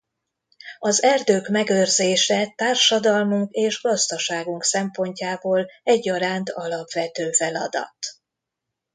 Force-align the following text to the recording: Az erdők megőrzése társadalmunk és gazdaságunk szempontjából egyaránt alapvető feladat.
Az 0.79 1.03
erdők 1.03 1.47
megőrzése 1.47 2.53
társadalmunk 2.57 3.51
és 3.51 3.81
gazdaságunk 3.81 4.63
szempontjából 4.63 5.67
egyaránt 5.83 6.49
alapvető 6.49 7.31
feladat. 7.31 7.95